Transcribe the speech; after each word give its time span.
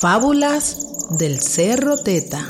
Fábulas 0.00 0.78
del 1.10 1.42
Cerro 1.42 1.98
Teta. 1.98 2.42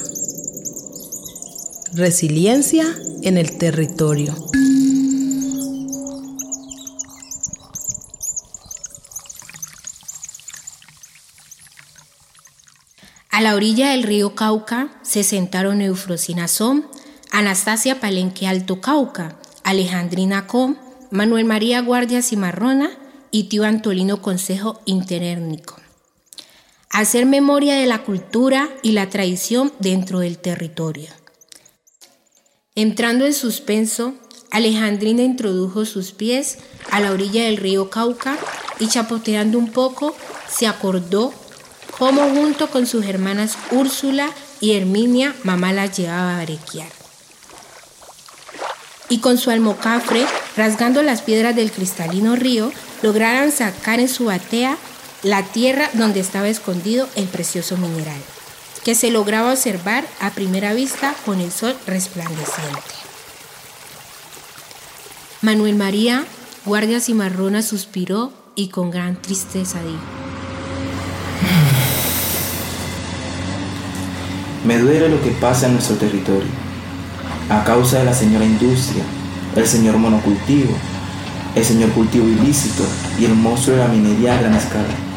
Resiliencia 1.93 2.85
en 3.23 3.39
el 3.39 3.59
territorio. 3.59 4.32
A 13.31 13.41
la 13.41 13.57
orilla 13.57 13.91
del 13.91 14.05
río 14.05 14.37
Cauca 14.37 14.93
se 15.03 15.25
sentaron 15.25 15.81
Eufrosina 15.81 16.46
Som, 16.46 16.85
Anastasia 17.32 17.98
Palenque 17.98 18.46
Alto 18.46 18.81
Cauca, 18.81 19.40
Alejandrina 19.64 20.46
Com, 20.46 20.76
Manuel 21.11 21.46
María 21.46 21.81
Guardia 21.81 22.23
Cimarrona 22.23 22.90
y 23.32 23.48
tío 23.48 23.64
Antolino 23.64 24.23
Consejo 24.23 24.81
Interérnico 24.85 25.79
hacer 26.90 27.25
memoria 27.25 27.76
de 27.76 27.86
la 27.86 28.03
cultura 28.03 28.68
y 28.82 28.93
la 28.93 29.08
tradición 29.08 29.72
dentro 29.79 30.18
del 30.18 30.39
territorio. 30.39 31.08
Entrando 32.75 33.25
en 33.25 33.33
suspenso, 33.33 34.14
Alejandrina 34.50 35.22
introdujo 35.22 35.84
sus 35.84 36.11
pies 36.11 36.58
a 36.91 36.98
la 37.00 37.12
orilla 37.12 37.45
del 37.45 37.56
río 37.56 37.89
Cauca 37.89 38.36
y 38.81 38.89
chapoteando 38.89 39.58
un 39.58 39.70
poco, 39.70 40.14
se 40.48 40.67
acordó 40.67 41.33
cómo 41.98 42.22
junto 42.31 42.69
con 42.69 42.86
sus 42.86 43.05
hermanas 43.05 43.56
Úrsula 43.70 44.28
y 44.61 44.72
Herminia 44.72 45.34
mamá 45.45 45.72
las 45.72 45.97
llevaba 45.97 46.36
a 46.36 46.41
arequear. 46.41 46.89
Y 49.09 49.19
con 49.19 49.39
su 49.39 49.50
almocafre, 49.50 50.25
rasgando 50.56 51.03
las 51.03 51.22
piedras 51.22 51.55
del 51.55 51.70
cristalino 51.70 52.37
río, 52.37 52.72
lograron 53.03 53.53
sacar 53.53 54.00
en 54.00 54.09
su 54.09 54.27
batea 54.27 54.77
la 55.23 55.43
tierra 55.43 55.91
donde 55.93 56.21
estaba 56.21 56.49
escondido 56.49 57.07
el 57.15 57.27
precioso 57.27 57.77
mineral, 57.77 58.21
que 58.85 58.95
se 58.95 59.11
lograba 59.11 59.53
observar 59.53 60.07
a 60.21 60.31
primera 60.31 60.73
vista 60.73 61.15
con 61.27 61.41
el 61.41 61.53
sol 61.53 61.77
resplandeciente. 61.87 62.81
Manuel 65.43 65.77
María, 65.77 66.25
guardia 66.65 67.01
cimarrona, 67.01 67.62
suspiró 67.62 68.33
y 68.55 68.69
con 68.69 68.91
gran 68.91 69.21
tristeza 69.21 69.79
dijo. 69.83 70.01
Me 74.65 74.79
duele 74.79 75.09
lo 75.09 75.23
que 75.23 75.31
pasa 75.33 75.67
en 75.67 75.75
nuestro 75.75 75.97
territorio, 75.97 76.51
a 77.49 77.65
causa 77.65 77.99
de 77.99 78.05
la 78.05 78.15
señora 78.15 78.45
industria, 78.45 79.03
el 79.57 79.67
señor 79.67 79.97
monocultivo, 79.97 80.75
el 81.55 81.65
señor 81.65 81.91
cultivo 81.91 82.29
ilícito 82.29 82.84
y 83.19 83.25
el 83.25 83.34
monstruo 83.34 83.77
de 83.77 83.83
la 83.83 83.89
minería 83.89 84.39
a 84.39 84.41
gran 84.43 84.55
escala 84.55 85.09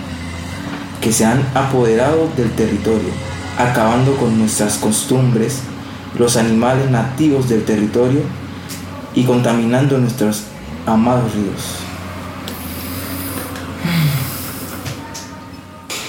que 1.03 1.11
se 1.11 1.25
han 1.25 1.45
apoderado 1.53 2.29
del 2.37 2.49
territorio, 2.51 3.09
acabando 3.57 4.15
con 4.15 4.39
nuestras 4.39 4.77
costumbres, 4.77 5.59
los 6.17 6.37
animales 6.37 6.89
nativos 6.89 7.49
del 7.49 7.65
territorio 7.65 8.21
y 9.13 9.25
contaminando 9.25 9.97
nuestros 9.97 10.43
amados 10.85 11.33
ríos. 11.33 11.83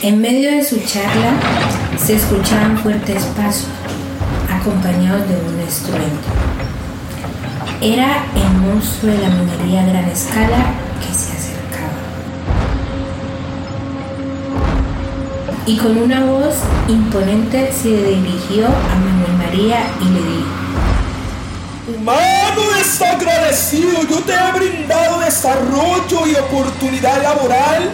En 0.02 0.20
medio 0.20 0.50
de 0.50 0.62
su 0.62 0.78
charla 0.80 1.32
se 1.98 2.14
escuchaban 2.14 2.78
fuertes 2.78 3.24
pasos, 3.36 3.66
acompañados 4.48 5.28
de 5.28 5.34
un 5.34 5.60
estruendo. 5.60 6.20
Era 7.80 8.26
el 8.36 8.60
monstruo 8.60 9.12
de 9.12 9.18
la 9.18 9.28
minería 9.30 9.82
a 9.82 9.86
gran 9.86 10.04
escala 10.04 10.66
que 11.00 11.12
se 11.12 11.33
y 15.66 15.78
con 15.78 15.96
una 15.96 16.24
voz 16.24 16.56
imponente 16.88 17.72
se 17.72 17.88
dirigió 17.88 18.66
a 18.66 18.96
Manuel 18.96 19.32
María 19.38 19.90
y 20.00 20.04
le 20.04 20.20
dijo, 20.20 20.64
Humano 21.96 22.62
desagradecido, 22.78 24.02
yo 24.08 24.20
te 24.20 24.32
he 24.32 24.52
brindado 24.52 25.20
desarrollo 25.20 26.26
y 26.26 26.34
oportunidad 26.34 27.22
laboral 27.22 27.90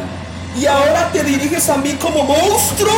y 0.61 0.67
ahora 0.67 1.11
te 1.13 1.23
diriges 1.23 1.69
a 1.69 1.77
mí 1.77 1.93
como 1.95 2.25
monstruo. 2.25 2.93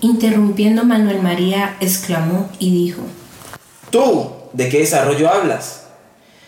Interrumpiendo 0.00 0.84
Manuel 0.84 1.20
María, 1.20 1.76
exclamó 1.80 2.48
y 2.58 2.70
dijo, 2.70 3.02
¿Tú 3.90 4.30
de 4.52 4.68
qué 4.68 4.78
desarrollo 4.80 5.30
hablas? 5.30 5.82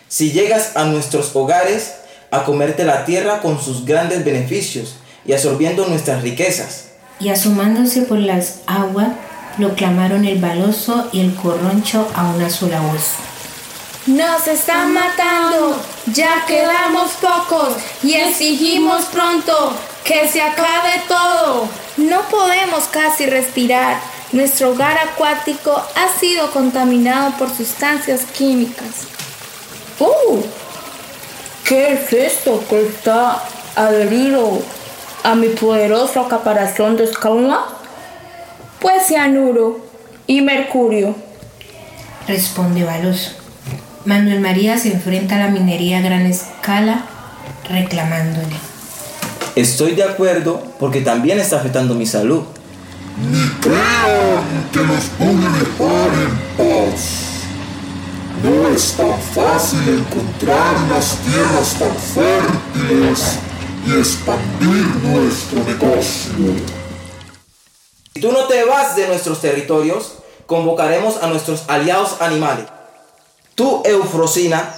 Si 0.07 0.31
llegas 0.31 0.75
a 0.75 0.85
nuestros 0.85 1.35
hogares 1.35 1.95
a 2.31 2.43
comerte 2.45 2.83
la 2.83 3.05
tierra 3.05 3.41
con 3.41 3.61
sus 3.61 3.85
grandes 3.85 4.23
beneficios, 4.23 4.95
y 5.25 5.33
absorbiendo 5.33 5.87
nuestras 5.87 6.21
riquezas. 6.21 6.85
Y 7.19 7.29
asomándose 7.29 8.01
por 8.01 8.17
las 8.17 8.59
aguas, 8.65 9.09
proclamaron 9.57 10.25
el 10.25 10.39
baloso 10.39 11.09
y 11.11 11.21
el 11.21 11.35
corroncho 11.35 12.07
a 12.15 12.29
una 12.29 12.49
sola 12.49 12.81
voz. 12.81 13.13
Nos 14.07 14.47
están 14.47 14.93
matando, 14.93 15.79
ya 16.07 16.43
quedamos 16.47 17.11
pocos 17.21 17.75
y 18.01 18.15
exigimos 18.15 19.05
pronto 19.05 19.73
que 20.03 20.27
se 20.27 20.41
acabe 20.41 21.03
todo. 21.07 21.67
No 21.97 22.21
podemos 22.29 22.85
casi 22.85 23.27
respirar. 23.27 23.99
Nuestro 24.31 24.71
hogar 24.71 24.97
acuático 24.97 25.71
ha 25.95 26.19
sido 26.19 26.49
contaminado 26.51 27.37
por 27.37 27.55
sustancias 27.55 28.21
químicas. 28.35 29.05
¡Uh! 29.99 30.41
¿Qué 31.63 31.93
es 31.93 32.11
esto 32.11 32.63
que 32.67 32.87
está 32.87 33.43
adherido 33.75 34.63
a 35.23 35.35
mi 35.35 35.49
poderosa 35.49 36.27
caparación 36.27 36.97
de 36.97 37.03
escalma? 37.03 37.67
Pues 38.79 39.07
cianuro 39.07 39.79
y 40.27 40.41
mercurio. 40.41 41.15
Responde 42.27 42.83
Baloso. 42.83 43.31
Manuel 44.05 44.39
María 44.39 44.77
se 44.77 44.93
enfrenta 44.93 45.35
a 45.35 45.39
la 45.39 45.47
minería 45.49 45.99
a 45.99 46.01
gran 46.01 46.25
escala 46.25 47.05
reclamándole. 47.69 48.55
Estoy 49.55 49.93
de 49.93 50.03
acuerdo 50.03 50.63
porque 50.79 51.01
también 51.01 51.39
está 51.39 51.57
afectando 51.57 51.93
mi 51.93 52.05
salud. 52.05 52.43
Ni 53.31 53.47
crean 53.59 54.69
que 54.71 54.79
los 54.79 55.03
pude 55.19 55.49
dejar 55.59 56.09
en 56.23 56.31
paz. 56.57 57.21
No 58.43 58.69
es 58.69 58.93
tan 58.93 59.19
fácil 59.21 59.99
encontrar 59.99 60.75
unas 60.87 61.17
tierras 61.17 61.75
tan 61.77 61.95
fértiles 61.95 63.39
y 63.85 63.97
expandir 63.97 64.85
nuestro 65.03 65.63
negocio. 65.63 66.55
Si 68.13 68.21
tú 68.21 68.31
no 68.31 68.45
te 68.45 68.63
vas 68.65 68.95
de 68.95 69.07
nuestros 69.07 69.41
territorios, 69.41 70.13
convocaremos 70.45 71.23
a 71.23 71.27
nuestros 71.27 71.63
aliados 71.67 72.21
animales. 72.21 72.65
Tú, 73.55 73.81
Eufrosina, 73.85 74.73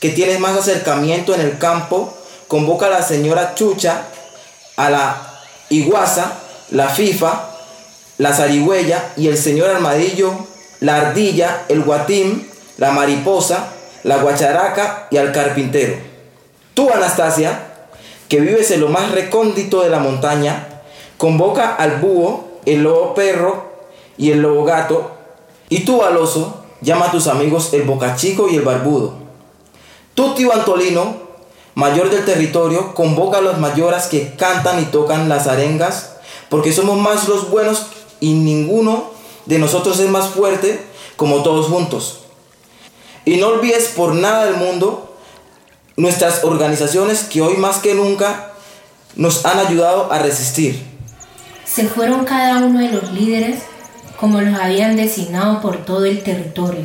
que 0.00 0.10
tienes 0.10 0.40
más 0.40 0.56
acercamiento 0.56 1.34
en 1.34 1.40
el 1.40 1.58
campo, 1.58 2.12
convoca 2.48 2.86
a 2.86 2.90
la 2.90 3.02
señora 3.02 3.54
Chucha, 3.54 4.02
a 4.76 4.90
la 4.90 5.16
Iguaza, 5.70 6.32
la 6.70 6.88
Fifa, 6.88 7.48
la 8.18 8.34
Zarigüeya 8.34 9.12
y 9.16 9.28
el 9.28 9.38
señor 9.38 9.70
Armadillo, 9.70 10.34
la 10.80 10.96
Ardilla, 10.96 11.64
el 11.68 11.82
Guatim, 11.82 12.48
la 12.78 12.90
Mariposa, 12.90 13.68
la 14.02 14.16
Guacharaca 14.18 15.06
y 15.10 15.16
al 15.16 15.32
Carpintero. 15.32 15.96
Tú, 16.74 16.90
Anastasia, 16.92 17.71
que 18.32 18.40
vives 18.40 18.70
en 18.70 18.80
lo 18.80 18.88
más 18.88 19.10
recóndito 19.10 19.82
de 19.82 19.90
la 19.90 19.98
montaña, 19.98 20.80
convoca 21.18 21.74
al 21.74 22.00
búho, 22.00 22.44
el 22.64 22.82
lobo 22.82 23.12
perro 23.12 23.62
y 24.16 24.30
el 24.30 24.40
lobo 24.40 24.64
gato, 24.64 25.10
y 25.68 25.80
tú, 25.80 26.02
Aloso, 26.02 26.64
llama 26.80 27.08
a 27.08 27.10
tus 27.10 27.26
amigos 27.26 27.74
el 27.74 27.82
bocachico 27.82 28.48
y 28.48 28.56
el 28.56 28.62
barbudo. 28.62 29.12
Tú, 30.14 30.34
tío 30.34 30.50
Antolino, 30.54 31.14
mayor 31.74 32.08
del 32.08 32.24
territorio, 32.24 32.94
convoca 32.94 33.36
a 33.36 33.42
las 33.42 33.58
mayoras 33.58 34.06
que 34.06 34.34
cantan 34.34 34.80
y 34.80 34.86
tocan 34.86 35.28
las 35.28 35.46
arengas, 35.46 36.14
porque 36.48 36.72
somos 36.72 36.96
más 36.96 37.28
los 37.28 37.50
buenos 37.50 37.88
y 38.18 38.32
ninguno 38.32 39.10
de 39.44 39.58
nosotros 39.58 40.00
es 40.00 40.08
más 40.08 40.30
fuerte 40.30 40.82
como 41.16 41.42
todos 41.42 41.66
juntos. 41.66 42.20
Y 43.26 43.36
no 43.36 43.48
olvides 43.48 43.88
por 43.88 44.14
nada 44.14 44.46
del 44.46 44.56
mundo 44.56 45.11
nuestras 45.96 46.44
organizaciones 46.44 47.24
que 47.24 47.42
hoy 47.42 47.56
más 47.56 47.78
que 47.78 47.94
nunca 47.94 48.52
nos 49.16 49.44
han 49.44 49.58
ayudado 49.58 50.12
a 50.12 50.18
resistir. 50.18 50.82
Se 51.64 51.86
fueron 51.86 52.24
cada 52.24 52.58
uno 52.58 52.80
de 52.80 52.90
los 52.90 53.12
líderes 53.12 53.60
como 54.16 54.40
los 54.40 54.58
habían 54.58 54.96
designado 54.96 55.60
por 55.60 55.84
todo 55.84 56.04
el 56.04 56.22
territorio, 56.22 56.84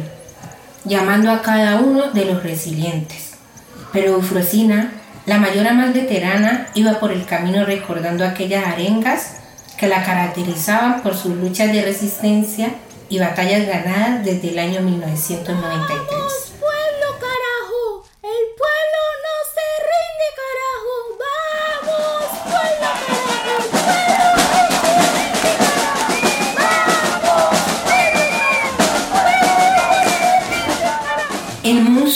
llamando 0.86 1.32
a 1.32 1.42
cada 1.42 1.76
uno 1.80 2.12
de 2.12 2.26
los 2.26 2.44
resilientes. 2.44 3.32
Pero 3.94 4.16
Eufrosina, 4.16 4.92
la 5.26 5.38
mayora 5.38 5.74
más 5.74 5.94
veterana, 5.94 6.68
iba 6.74 7.00
por 7.00 7.12
el 7.12 7.26
camino 7.26 7.64
recordando 7.64 8.26
aquellas 8.26 8.66
arengas 8.66 9.34
que 9.78 9.88
la 9.88 10.04
caracterizaban 10.04 11.02
por 11.04 11.16
sus 11.16 11.36
luchas 11.36 11.72
de 11.72 11.84
resistencia 11.84 12.72
y 13.10 13.20
batallas 13.20 13.68
ganadas 13.68 14.26
desde 14.26 14.50
el 14.50 14.60
año 14.60 14.82
1993. 14.82 16.17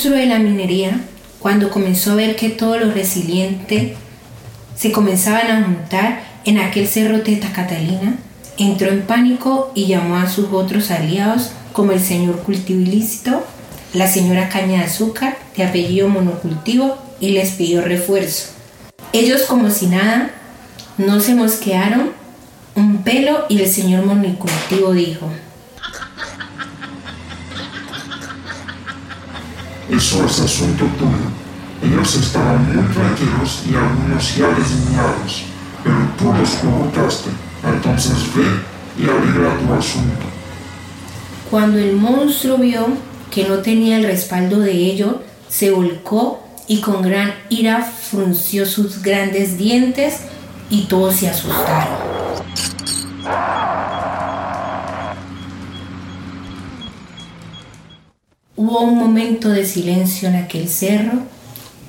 Monstruo 0.02 0.18
de 0.18 0.26
la 0.26 0.40
minería, 0.40 1.00
cuando 1.38 1.70
comenzó 1.70 2.14
a 2.14 2.16
ver 2.16 2.36
que 2.36 2.50
todos 2.50 2.82
los 2.82 2.96
resilientes 2.96 3.92
se 4.76 4.92
comenzaban 4.92 5.52
a 5.52 5.64
juntar 5.64 6.24
en 6.44 6.58
aquel 6.58 6.88
cerro 6.88 7.22
Teta 7.22 7.54
Catalina, 7.54 8.16
entró 8.58 8.90
en 8.90 9.04
pánico 9.04 9.72
y 9.76 9.86
llamó 9.86 10.16
a 10.16 10.28
sus 10.28 10.52
otros 10.52 10.90
aliados 10.90 11.52
como 11.72 11.92
el 11.92 12.00
señor 12.00 12.40
cultivo 12.40 12.80
ilícito, 12.80 13.46
la 13.94 14.08
señora 14.08 14.50
caña 14.50 14.80
de 14.80 14.86
azúcar 14.86 15.38
de 15.56 15.66
apellido 15.66 16.10
monocultivo 16.10 16.98
y 17.20 17.30
les 17.34 17.52
pidió 17.52 17.82
refuerzo. 17.82 18.54
Ellos 19.14 19.44
como 19.44 19.70
si 19.70 19.86
nada, 19.86 20.32
no 20.98 21.20
se 21.20 21.36
mosquearon 21.36 22.10
un 22.76 23.04
pelo 23.04 23.46
y 23.50 23.62
el 23.62 23.68
señor 23.68 24.04
monocultivo 24.08 24.94
dijo, 24.94 25.30
Eso 30.02 30.26
es 30.26 30.40
asunto 30.40 30.86
tuyo. 30.98 31.30
Ellos 31.84 32.16
estaban 32.16 32.66
muy 32.66 32.84
tranquilos 32.92 33.62
y 33.70 33.76
algunos 33.76 34.36
ya 34.36 34.48
resignados, 34.48 35.44
pero 35.84 35.96
tú 36.18 36.34
los 36.34 36.50
provocaste. 36.56 37.30
Entonces 37.64 38.16
ve 38.36 38.46
y 38.98 39.04
arregla 39.04 39.60
tu 39.60 39.72
asunto. 39.72 40.26
Cuando 41.52 41.78
el 41.78 41.98
monstruo 41.98 42.58
vio 42.58 42.88
que 43.30 43.48
no 43.48 43.60
tenía 43.60 43.98
el 43.98 44.06
respaldo 44.06 44.60
de 44.60 44.72
ellos, 44.72 45.18
se 45.48 45.70
volcó 45.70 46.44
y 46.68 46.82
con 46.82 47.04
gran 47.04 47.36
ira 47.50 47.84
frunció 47.84 48.66
sus 48.66 49.04
grandes 49.04 49.60
dientes 49.60 50.22
y 50.72 50.86
todos 50.86 51.18
se 51.18 51.30
asustaron. 51.30 52.11
Hubo 58.64 58.82
un 58.82 58.96
momento 58.96 59.50
de 59.50 59.66
silencio 59.66 60.30
en 60.30 60.36
aquel 60.36 60.70
cerro. 60.70 61.14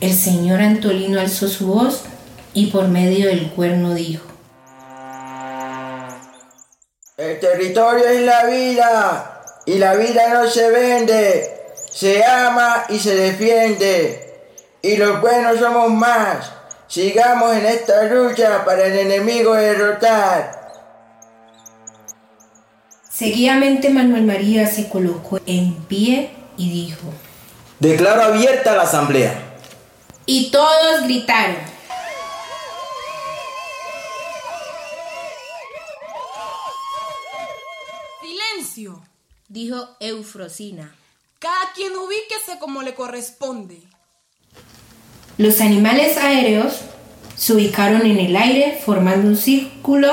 El 0.01 0.15
señor 0.15 0.63
Antolino 0.63 1.21
alzó 1.21 1.47
su 1.47 1.67
voz 1.67 2.05
y 2.55 2.69
por 2.71 2.89
medio 2.89 3.27
del 3.27 3.51
cuerno 3.51 3.93
dijo, 3.93 4.25
El 7.19 7.39
territorio 7.41 8.07
es 8.07 8.23
la 8.23 8.47
vida 8.47 9.43
y 9.67 9.75
la 9.75 9.97
vida 9.97 10.33
no 10.33 10.49
se 10.49 10.71
vende, 10.71 11.47
se 11.91 12.25
ama 12.25 12.85
y 12.89 12.99
se 12.99 13.17
defiende. 13.17 14.33
Y 14.81 14.97
los 14.97 15.21
buenos 15.21 15.59
somos 15.59 15.91
más. 15.91 16.53
Sigamos 16.89 17.55
en 17.55 17.67
esta 17.67 18.05
lucha 18.05 18.65
para 18.65 18.87
el 18.87 18.99
enemigo 18.99 19.53
derrotar. 19.53 20.71
Seguidamente 23.11 23.91
Manuel 23.91 24.23
María 24.23 24.67
se 24.67 24.89
colocó 24.89 25.39
en 25.45 25.75
pie 25.85 26.41
y 26.63 26.71
dijo, 26.71 27.09
Declaro 27.81 28.23
abierta 28.23 28.77
la 28.77 28.83
asamblea. 28.83 29.35
y 30.27 30.51
todos 30.53 31.03
gritaron. 31.05 31.57
Silencio. 38.21 39.03
Dijo 39.49 39.89
Eufrosina. 40.01 40.95
Cada 41.39 41.73
quien 41.75 41.93
ubíquese 41.97 42.59
como 42.61 42.83
le 42.83 42.95
corresponde. 42.95 43.83
Los 45.39 45.61
animales 45.61 46.17
aéreos 46.17 46.81
se 47.37 47.55
ubicaron 47.55 48.03
en 48.07 48.19
el 48.19 48.37
aire 48.37 48.81
formando 48.85 49.27
un 49.29 49.37
círculo 49.37 50.13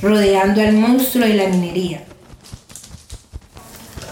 rodeando 0.00 0.60
al 0.60 0.74
monstruo 0.74 1.26
de 1.26 1.34
la 1.34 1.48
minería. 1.48 2.04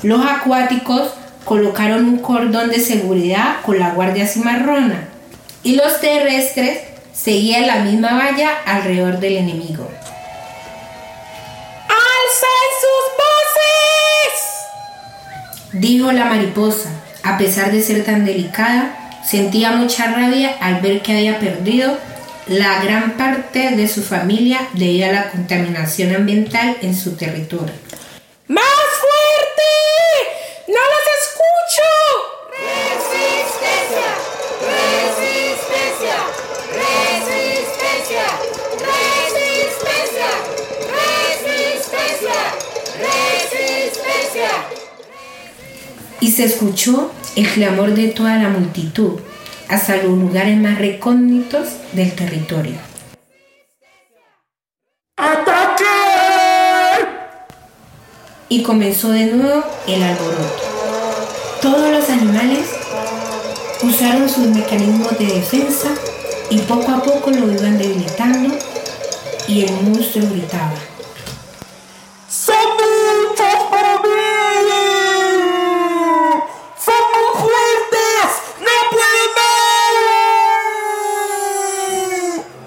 Los 0.03 0.25
acuáticos 0.27 1.12
colocaron 1.46 2.04
un 2.04 2.19
cordón 2.19 2.69
de 2.70 2.81
seguridad 2.81 3.60
con 3.64 3.78
la 3.78 3.90
guardia 3.90 4.26
cimarrona 4.26 5.08
y 5.62 5.76
los 5.76 6.00
terrestres 6.00 6.81
seguían 7.14 7.69
la 7.69 7.76
misma 7.76 8.19
valla 8.19 8.50
alrededor 8.66 9.20
del 9.20 9.37
enemigo. 9.37 9.88
¡Alcen 11.88 12.69
sus 12.82 13.04
voces! 13.22 14.34
Dijo 15.72 16.12
la 16.12 16.25
mariposa, 16.26 16.90
a 17.22 17.38
pesar 17.38 17.70
de 17.70 17.81
ser 17.81 18.04
tan 18.04 18.25
delicada, 18.25 19.22
sentía 19.25 19.70
mucha 19.70 20.06
rabia 20.12 20.56
al 20.60 20.81
ver 20.81 21.00
que 21.00 21.12
había 21.12 21.38
perdido 21.38 21.96
la 22.49 22.82
gran 22.82 23.12
parte 23.12 23.70
de 23.70 23.88
su 23.88 24.02
familia 24.02 24.69
debido 24.72 25.08
a 25.08 25.12
la 25.12 25.31
contaminación 25.31 26.14
ambiental 26.14 26.76
en 26.82 26.96
su 26.96 27.16
territorio. 27.16 27.75
¡Más 28.49 28.64
fuerte! 29.00 29.62
¡No 30.69 30.75
los 30.75 31.06
se 46.37 46.44
escuchó 46.44 47.11
el 47.35 47.49
clamor 47.49 47.94
de 47.94 48.09
toda 48.09 48.37
la 48.37 48.50
multitud 48.50 49.12
hasta 49.69 49.97
los 49.97 50.19
lugares 50.19 50.59
más 50.59 50.77
recónditos 50.77 51.67
del 51.93 52.12
territorio. 52.15 52.75
Y 58.50 58.62
comenzó 58.62 59.12
de 59.12 59.25
nuevo 59.29 59.65
el 59.87 60.03
alboroto. 60.03 60.62
Todos 61.62 61.91
los 61.91 62.11
animales 62.11 62.69
usaron 63.83 64.29
sus 64.29 64.47
mecanismos 64.49 65.19
de 65.19 65.25
defensa 65.25 65.88
y 66.50 66.59
poco 66.59 66.93
a 66.93 67.03
poco 67.03 67.31
lo 67.31 67.50
iban 67.50 67.79
debilitando 67.79 68.55
y 69.49 69.65
el 69.65 69.73
monstruo 69.73 70.29
gritaba. 70.29 70.95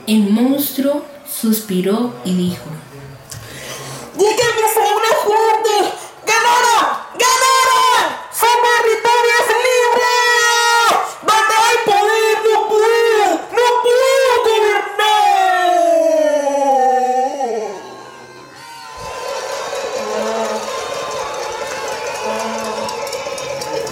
El 0.09 0.31
monstruo 0.31 1.05
suspiró 1.31 2.15
y 2.25 2.33
dijo, 2.35 2.63
¡Díganme 4.15 4.67
son 4.73 4.83
una 4.83 5.13
fuerte! 5.23 5.93
¡Ganara! 6.25 7.05
¡Ganara! 7.13 7.85
¡Son 8.33 8.57
territorios 8.65 9.45
libres! 9.67 10.89
¡Donde 11.21 11.55
hay 11.61 11.77
poder! 11.85 12.37
¡No 12.43 12.57
puedo! 12.69 13.27
¡No 13.51 13.65
puedo 13.83 14.29
gobernar! 14.45 14.97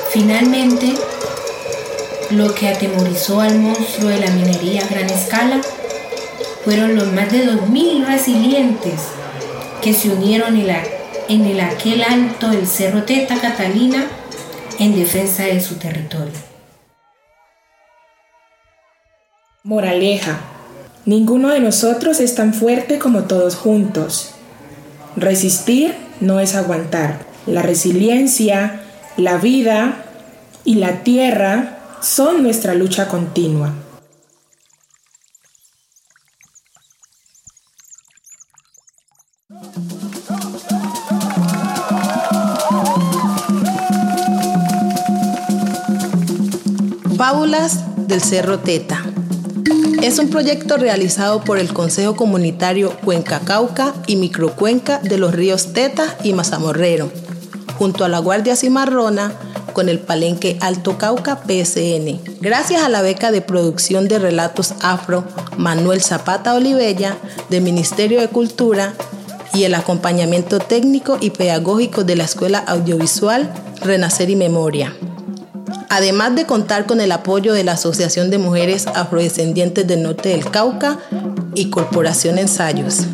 Finalmente, 0.10 0.88
lo 2.32 2.56
que 2.56 2.70
atemorizó 2.70 3.40
al 3.40 3.60
monstruo 3.60 4.10
de 4.10 4.20
la 4.20 4.32
minería 4.32 4.82
a 4.82 4.88
gran 4.88 5.08
escala 5.12 5.62
fueron 6.68 6.98
los 6.98 7.14
más 7.14 7.32
de 7.32 7.48
2.000 7.48 8.06
resilientes 8.06 9.00
que 9.82 9.94
se 9.94 10.10
unieron 10.10 10.58
en, 10.58 10.68
en 11.30 11.46
el 11.46 11.62
aquel 11.62 12.04
alto 12.04 12.50
del 12.50 12.68
Cerro 12.68 13.04
Teta 13.04 13.40
Catalina 13.40 14.06
en 14.78 14.94
defensa 14.94 15.44
de 15.44 15.62
su 15.62 15.76
territorio. 15.76 16.34
Moraleja. 19.64 20.42
Ninguno 21.06 21.52
de 21.52 21.62
nosotros 21.62 22.20
es 22.20 22.36
tan 22.36 22.54
fuerte 22.54 23.00
como 23.00 23.24
todos 23.24 23.56
juntos. 23.56 24.32
Resistir 25.16 25.96
no 26.20 26.42
es 26.42 26.54
aguantar. 26.54 27.20
La 27.46 27.62
resiliencia, 27.62 28.82
la 29.16 29.38
vida 29.38 30.04
y 30.66 30.76
la 30.76 31.04
tierra 31.04 31.78
son 32.02 32.44
nuestra 32.44 32.74
lucha 32.74 33.08
continua. 33.08 33.74
Fábulas 47.18 47.80
del 48.08 48.22
Cerro 48.22 48.60
Teta. 48.60 49.04
Es 50.04 50.20
un 50.20 50.30
proyecto 50.30 50.78
realizado 50.78 51.42
por 51.42 51.58
el 51.58 51.74
Consejo 51.74 52.16
Comunitario 52.16 52.96
Cuenca 53.04 53.40
Cauca 53.40 53.96
y 54.06 54.18
Microcuenca 54.18 55.00
de 55.00 55.18
los 55.18 55.34
ríos 55.34 55.74
Teta 55.74 56.16
y 56.24 56.34
Mazamorrero, 56.34 57.12
junto 57.80 58.06
a 58.06 58.08
la 58.08 58.20
Guardia 58.20 58.56
Cimarrona 58.56 59.34
con 59.74 59.90
el 59.90 59.98
Palenque 59.98 60.58
Alto 60.62 61.00
Cauca 61.00 61.38
PSN. 61.38 62.20
Gracias 62.40 62.84
a 62.84 62.90
la 62.90 63.02
beca 63.02 63.32
de 63.32 63.42
producción 63.42 64.08
de 64.08 64.20
relatos 64.20 64.76
afro 64.82 65.24
Manuel 65.58 66.04
Zapata 66.04 66.54
Olivella 66.54 67.18
del 67.50 67.64
Ministerio 67.64 68.22
de 68.22 68.28
Cultura 68.28 68.94
y 69.56 69.64
el 69.64 69.74
acompañamiento 69.74 70.60
técnico 70.60 71.18
y 71.20 71.32
pedagógico 71.32 72.04
de 72.04 72.16
la 72.16 72.26
Escuela 72.26 72.60
Audiovisual 72.60 73.52
Renacer 73.82 74.30
y 74.30 74.36
Memoria. 74.36 74.94
Además 75.90 76.36
de 76.36 76.46
contar 76.46 76.86
con 76.86 77.02
el 77.02 77.12
apoyo 77.12 77.54
de 77.54 77.64
la 77.64 77.74
Asociación 77.74 78.30
de 78.30 78.38
Mujeres 78.38 78.88
Afrodescendientes 78.88 79.88
del 79.88 80.04
Norte 80.04 80.30
del 80.30 80.50
Cauca 80.50 81.00
y 81.56 81.70
Corporación 81.70 82.38
Ensayos. 82.38 83.08